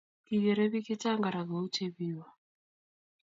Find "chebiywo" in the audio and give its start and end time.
1.73-2.25